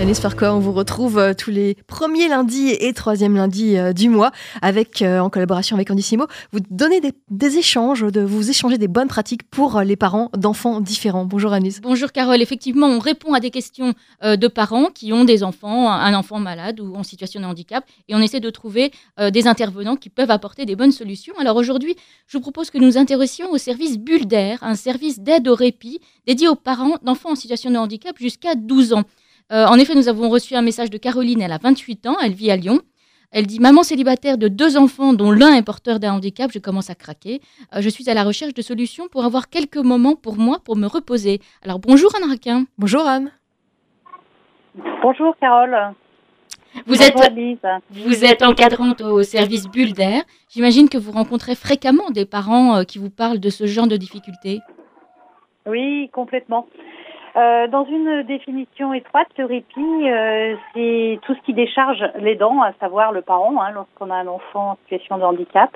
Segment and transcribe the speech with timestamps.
[0.00, 4.08] Agnès Farquhar, on vous retrouve euh, tous les premiers lundis et troisième lundis euh, du
[4.08, 6.26] mois, avec euh, en collaboration avec Andissimo.
[6.50, 11.24] Vous donnez des, échanges, de, vous échangez des bonnes pratiques pour les parents d'enfants différents.
[11.24, 11.80] Bonjour Agnès.
[11.80, 16.14] Bonjour Carole, effectivement, on répond à des questions de parents qui ont des enfants, un
[16.14, 18.90] enfant malade ou en situation de handicap, et on essaie de trouver
[19.30, 21.34] des intervenants qui peuvent apporter des bonnes solutions.
[21.38, 25.48] Alors aujourd'hui, je vous propose que nous intéressions au service Bulle d'air, un service d'aide
[25.48, 29.04] au répit dédié aux parents d'enfants en situation de handicap jusqu'à 12 ans.
[29.52, 32.32] Euh, en effet, nous avons reçu un message de Caroline, elle a 28 ans, elle
[32.32, 32.80] vit à Lyon.
[33.32, 36.90] Elle dit Maman célibataire de deux enfants, dont l'un est porteur d'un handicap, je commence
[36.90, 37.40] à craquer.
[37.74, 40.76] Euh, je suis à la recherche de solutions pour avoir quelques moments pour moi, pour
[40.76, 41.40] me reposer.
[41.62, 42.64] Alors bonjour Anne Raquin.
[42.78, 43.30] Bonjour Anne.
[45.02, 45.76] Bonjour Carole.
[46.86, 47.58] Vous Bonjour, êtes, Lise.
[47.90, 50.22] vous êtes encadrante au service Bulle d'air.
[50.48, 53.98] J'imagine que vous rencontrez fréquemment des parents euh, qui vous parlent de ce genre de
[53.98, 54.60] difficultés.
[55.66, 56.66] Oui, complètement.
[57.34, 62.60] Euh, dans une définition étroite, le répit, euh, c'est tout ce qui décharge les dents,
[62.60, 65.70] à savoir le parent, hein, lorsqu'on a un enfant en situation de handicap.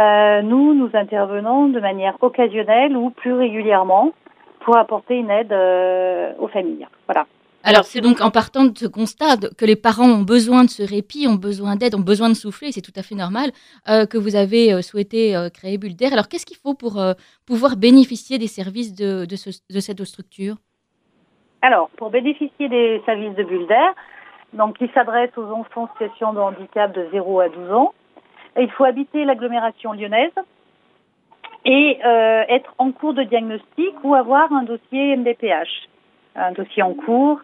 [0.00, 4.12] Euh, nous, nous intervenons de manière occasionnelle ou plus régulièrement
[4.60, 6.86] pour apporter une aide euh, aux familles.
[7.06, 7.26] Voilà.
[7.68, 10.84] Alors c'est donc en partant de ce constat que les parents ont besoin de ce
[10.84, 13.50] répit, ont besoin d'aide, ont besoin de souffler, c'est tout à fait normal,
[13.88, 16.12] euh, que vous avez euh, souhaité euh, créer Bulle d'air.
[16.12, 20.02] Alors qu'est-ce qu'il faut pour euh, pouvoir bénéficier des services de, de, ce- de cette
[20.04, 20.54] structure?
[21.60, 23.94] Alors, pour bénéficier des services de bulle d'air,
[24.52, 27.94] donc qui s'adressent aux enfants en situation de handicap de 0 à 12 ans,
[28.60, 30.30] il faut habiter l'agglomération lyonnaise
[31.64, 35.88] et euh, être en cours de diagnostic ou avoir un dossier MDPH,
[36.36, 37.40] un dossier en cours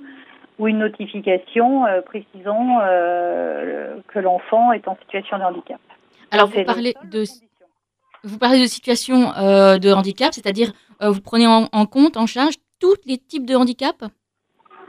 [0.58, 5.80] ou une notification euh, précisant euh, que l'enfant est en situation de handicap.
[6.30, 7.24] Alors vous parlez de,
[8.24, 12.54] vous parlez de situation euh, de handicap, c'est-à-dire vous prenez en, en compte, en charge
[12.80, 13.96] tous les types de handicap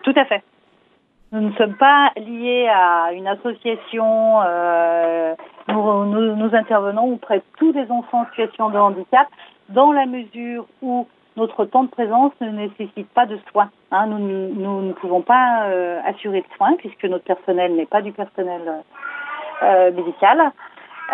[0.04, 0.44] Tout à fait.
[1.32, 4.40] Nous ne sommes pas liés à une association.
[5.68, 9.28] nous, nous, nous intervenons auprès de tous les enfants en situation de handicap
[9.70, 13.70] dans la mesure où notre temps de présence ne nécessite pas de soins.
[13.92, 14.06] hein.
[14.08, 18.12] nous, nous- ne pouvons pas euh, assurer de soins puisque notre personnel n'est pas du
[18.12, 18.62] personnel
[19.64, 20.52] euh, médical.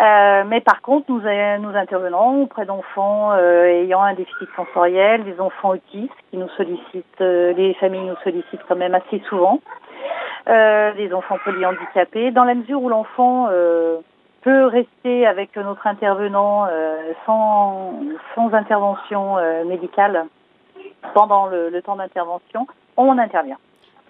[0.00, 5.24] Euh, mais par contre, nous, euh, nous intervenons auprès d'enfants euh, ayant un déficit sensoriel,
[5.24, 9.58] des enfants autistes qui nous sollicitent, euh, les familles nous sollicitent quand même assez souvent,
[10.46, 13.48] des enfants polyhandicapés, dans la mesure où l'enfant
[14.42, 18.00] peut rester avec notre intervenant euh, sans,
[18.34, 20.26] sans intervention euh, médicale
[21.14, 23.58] pendant le, le temps d'intervention, on intervient.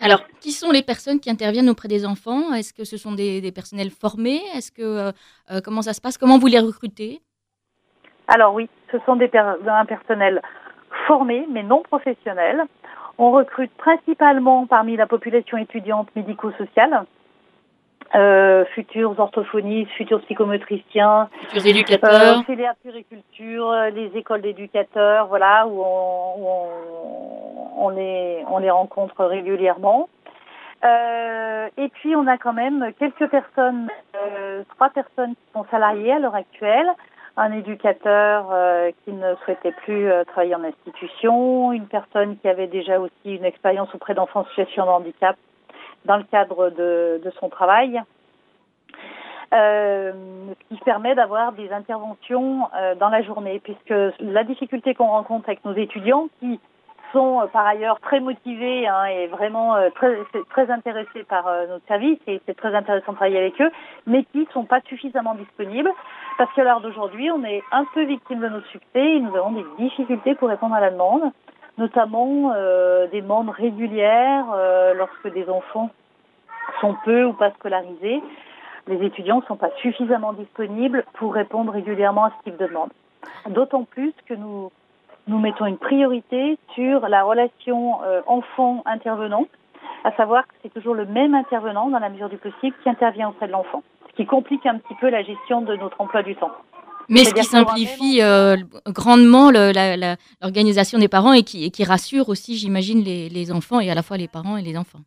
[0.00, 2.54] Alors, qui sont les personnes qui interviennent auprès des enfants?
[2.54, 4.40] Est-ce que ce sont des, des personnels formés?
[4.54, 6.16] Est-ce que euh, comment ça se passe?
[6.16, 7.20] Comment vous les recrutez?
[8.28, 10.40] Alors oui, ce sont des per- un personnel
[11.06, 12.62] formé mais non professionnel.
[13.19, 17.04] On recrute principalement parmi la population étudiante médico-sociale,
[18.15, 25.66] euh, futurs orthophonistes, futurs psychomotriciens, Futurs euh, éducateurs filière puriculture, euh, les écoles d'éducateurs, voilà,
[25.66, 30.09] où on, où on, on les, on les rencontre régulièrement.
[30.82, 36.12] Euh, et puis on a quand même quelques personnes, euh, trois personnes qui sont salariées
[36.12, 36.88] à l'heure actuelle,
[37.37, 42.66] un éducateur euh, qui ne souhaitait plus euh, travailler en institution, une personne qui avait
[42.66, 45.37] déjà aussi une expérience auprès d'enfants en situation de handicap
[46.05, 48.03] dans le cadre de, de son travail.
[49.53, 50.12] Euh,
[50.71, 55.49] ce qui permet d'avoir des interventions euh, dans la journée, puisque la difficulté qu'on rencontre
[55.49, 56.61] avec nos étudiants, qui
[57.12, 60.16] sont euh, par ailleurs très motivés hein, et vraiment euh, très,
[60.50, 63.71] très intéressés par euh, notre service, et c'est très intéressant de travailler avec eux,
[64.06, 65.91] mais qui sont pas suffisamment disponibles,
[66.38, 69.53] parce qu'à l'heure d'aujourd'hui, on est un peu victime de notre succès et nous avons
[69.53, 71.32] des difficultés pour répondre à la demande,
[71.78, 75.91] notamment euh, des demandes régulières euh, lorsque des enfants
[76.81, 78.22] sont peu ou pas scolarisés
[78.91, 82.90] les étudiants ne sont pas suffisamment disponibles pour répondre régulièrement à ce type de demande.
[83.49, 84.70] D'autant plus que nous,
[85.26, 89.46] nous mettons une priorité sur la relation euh, enfant-intervenant,
[90.05, 93.28] à savoir que c'est toujours le même intervenant, dans la mesure du possible, qui intervient
[93.28, 96.34] auprès de l'enfant, ce qui complique un petit peu la gestion de notre emploi du
[96.37, 96.52] temps.
[97.10, 102.56] Mais ce qui simplifie euh, grandement l'organisation des parents et qui, et qui rassure aussi,
[102.56, 105.00] j'imagine, les, les enfants et à la fois les parents et les enfants.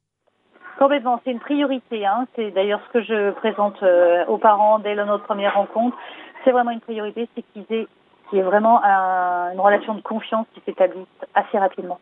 [0.77, 2.05] Complètement, c'est une priorité.
[2.05, 2.27] Hein.
[2.35, 5.95] C'est d'ailleurs ce que je présente euh, aux parents dès notre première rencontre.
[6.43, 7.87] C'est vraiment une priorité, c'est qu'ils aient
[8.29, 11.05] qu'il y ait vraiment un- une relation de confiance qui s'établisse
[11.35, 11.99] assez rapidement.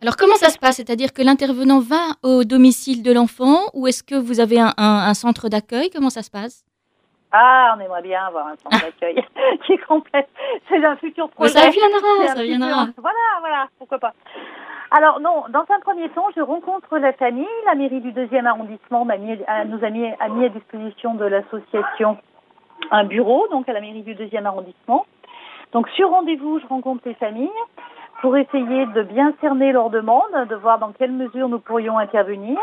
[0.00, 0.76] Alors comment ça se passe?
[0.76, 5.08] C'est-à-dire que l'intervenant va au domicile de l'enfant ou est-ce que vous avez un, un-
[5.10, 5.90] un centre d'accueil?
[5.90, 6.64] Comment ça se passe?
[7.32, 9.22] Ah, on aimerait bien avoir un centre d'accueil
[9.66, 10.26] qui est complet.
[10.68, 11.50] C'est un futur projet.
[11.50, 12.86] Ça viendra, ça futur- viendra.
[12.96, 14.14] Voilà, voilà, pourquoi pas.
[14.90, 17.46] Alors non, dans un premier temps, je rencontre la famille.
[17.66, 21.26] La mairie du deuxième arrondissement m'a mis, nous a mis, a mis à disposition de
[21.26, 22.16] l'association
[22.90, 25.04] un bureau, donc à la mairie du deuxième arrondissement.
[25.72, 27.50] Donc sur rendez-vous, je rencontre les familles
[28.22, 32.58] pour essayer de bien cerner leurs demandes, de voir dans quelle mesure nous pourrions intervenir.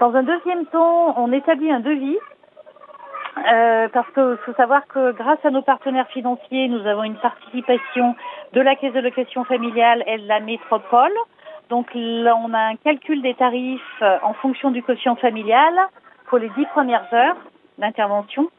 [0.00, 2.16] Dans un deuxième temps, on établit un devis
[3.52, 8.14] euh, parce qu'il faut savoir que grâce à nos partenaires financiers, nous avons une participation
[8.52, 11.12] de la Caisse de location familiale et de la métropole.
[11.70, 15.74] Donc là, on a un calcul des tarifs euh, en fonction du quotient familial
[16.26, 17.36] pour les dix premières heures
[17.78, 18.50] d'intervention.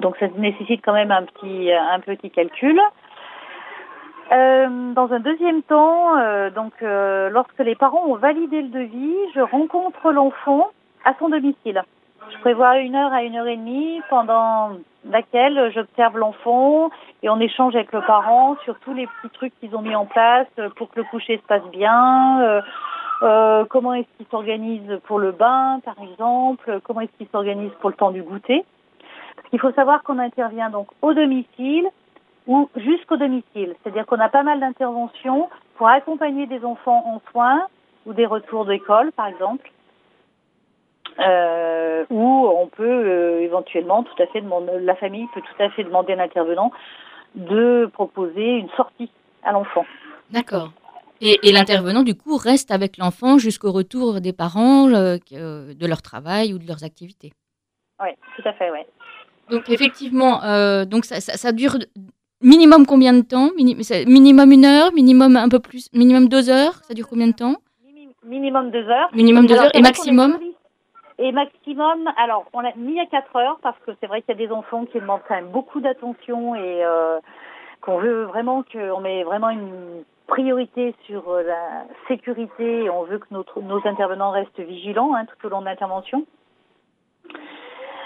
[0.00, 2.80] Donc ça nécessite quand même un petit, un petit calcul.
[4.32, 9.16] Euh, dans un deuxième temps, euh, donc euh, lorsque les parents ont validé le devis,
[9.34, 10.70] je rencontre l'enfant
[11.04, 11.82] à son domicile.
[12.42, 14.70] Prévois une heure à une heure et demie pendant
[15.08, 16.90] laquelle j'observe l'enfant
[17.22, 20.06] et on échange avec le parent sur tous les petits trucs qu'ils ont mis en
[20.06, 22.42] place pour que le coucher se passe bien.
[22.42, 22.60] euh,
[23.22, 27.90] euh, comment est-ce qu'ils s'organisent pour le bain, par exemple Comment est-ce qu'ils s'organisent pour
[27.90, 28.64] le temps du goûter
[29.36, 31.86] Parce qu'il faut savoir qu'on intervient donc au domicile
[32.48, 33.76] ou jusqu'au domicile.
[33.84, 37.68] C'est-à-dire qu'on a pas mal d'interventions pour accompagner des enfants en soins
[38.04, 39.70] ou des retours d'école, par exemple
[41.18, 45.70] euh, où on peut euh, éventuellement tout à fait demander, la famille peut tout à
[45.70, 46.72] fait demander à l'intervenant
[47.34, 49.10] de proposer une sortie
[49.42, 49.84] à l'enfant.
[50.30, 50.72] D'accord.
[51.20, 55.86] Et, et l'intervenant, du coup, reste avec l'enfant jusqu'au retour des parents le- que- de
[55.86, 57.32] leur travail ou de leurs activités.
[58.02, 58.80] Oui, tout à fait, oui.
[59.50, 61.76] Donc, effectivement, euh, donc ça, ça- ça dure
[62.40, 63.50] minimum combien de temps?
[63.56, 66.80] Minimum une heure Minimum un peu plus Minimum deux heures?
[66.88, 67.56] Ça dure combien de temps?
[68.24, 69.10] Minimum deux heures.
[69.12, 70.38] Minimum deux Alors, heures et maximum.
[71.18, 74.42] Et maximum, alors on l'a mis à 4 heures parce que c'est vrai qu'il y
[74.42, 77.18] a des enfants qui demandent quand même beaucoup d'attention et euh,
[77.82, 83.18] qu'on veut vraiment qu'on met vraiment une priorité sur euh, la sécurité et on veut
[83.18, 86.24] que nos intervenants restent vigilants hein, tout au long de l'intervention.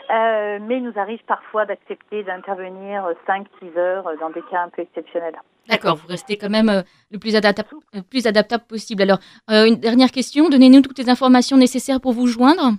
[0.09, 4.83] Euh, mais il nous arrive parfois d'accepter d'intervenir 5-6 heures dans des cas un peu
[4.83, 5.37] exceptionnels.
[5.69, 9.03] D'accord, vous restez quand même le plus, adaptable, le plus adaptable possible.
[9.03, 9.19] Alors,
[9.49, 12.75] une dernière question, donnez-nous toutes les informations nécessaires pour vous joindre.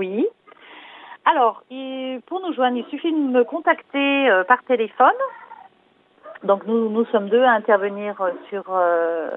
[0.00, 0.26] Oui.
[1.26, 1.62] Alors,
[2.26, 5.20] pour nous joindre, il suffit de me contacter euh, par téléphone.
[6.42, 9.28] Donc, nous, nous sommes deux à intervenir euh, sur, euh,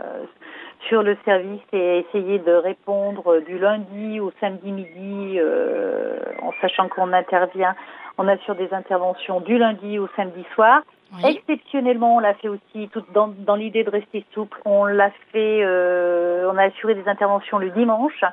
[0.87, 6.87] sur le service et essayer de répondre du lundi au samedi midi, euh, en sachant
[6.87, 7.75] qu'on intervient,
[8.17, 10.81] on assure des interventions du lundi au samedi soir.
[11.27, 14.59] Exceptionnellement, on l'a fait aussi tout dans, dans l'idée de rester souple.
[14.65, 18.23] On l'a fait, euh, on a assuré des interventions le dimanche,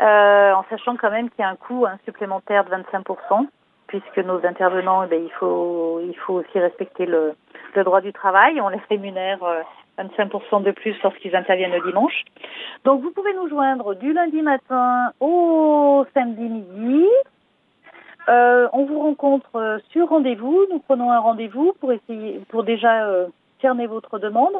[0.00, 3.46] en sachant quand même qu'il y a un coût hein, supplémentaire de 25%,
[3.86, 7.34] puisque nos intervenants, eh ben, il faut, il faut aussi respecter le,
[7.74, 8.60] le droit du travail.
[8.60, 9.62] On les rémunère euh,
[9.98, 12.24] 25% de plus lorsqu'ils interviennent le dimanche.
[12.84, 17.06] Donc, vous pouvez nous joindre du lundi matin au samedi midi.
[18.28, 20.66] Euh, on vous rencontre euh, sur rendez-vous.
[20.70, 23.26] Nous prenons un rendez-vous pour essayer, pour déjà euh,
[23.60, 24.54] cerner votre demande.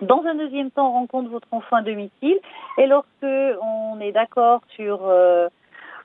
[0.00, 2.38] Dans un deuxième temps, on rencontre votre enfant à domicile.
[2.78, 5.48] Et lorsque on est d'accord sur euh,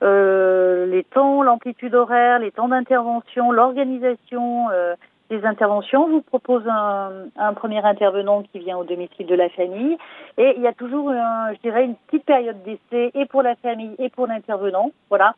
[0.02, 4.94] euh, les temps, l'amplitude horaire, les temps d'intervention, l'organisation euh,
[5.28, 9.48] des interventions, on vous propose un, un premier intervenant qui vient au domicile de la
[9.50, 9.96] famille.
[10.38, 13.54] Et il y a toujours, un, je dirais, une petite période d'essai et pour la
[13.56, 14.90] famille et pour l'intervenant.
[15.08, 15.34] Voilà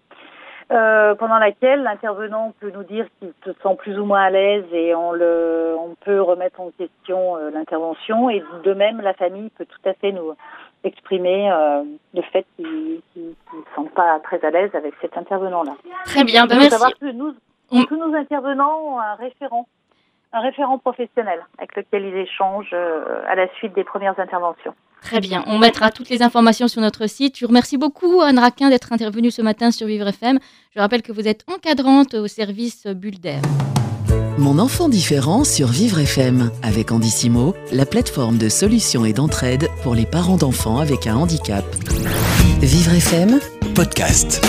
[0.72, 4.64] euh, pendant laquelle l'intervenant peut nous dire qu'il se sent plus ou moins à l'aise
[4.72, 8.30] et on, le, on peut remettre en question euh, l'intervention.
[8.30, 10.32] Et de même, la famille peut tout à fait nous
[10.84, 11.82] exprimer euh,
[12.14, 15.72] le fait qu'ils ne se sentent pas très à l'aise avec cet intervenant-là.
[16.06, 16.70] Très bien, Il faut merci.
[16.70, 17.34] savoir que nous,
[17.70, 19.66] tous nos intervenants ont un référent,
[20.32, 24.74] un référent professionnel avec lequel ils échangent euh, à la suite des premières interventions.
[25.02, 27.36] Très bien, on mettra toutes les informations sur notre site.
[27.36, 30.38] Je vous remercie beaucoup, Anne Raquin, d'être intervenue ce matin sur Vivre FM.
[30.74, 33.42] Je rappelle que vous êtes encadrante au service Bulle d'air.
[34.38, 39.94] Mon enfant différent sur Vivre FM avec Andissimo, la plateforme de solutions et d'entraide pour
[39.94, 41.64] les parents d'enfants avec un handicap.
[42.60, 43.40] Vivre FM,
[43.74, 44.40] podcast.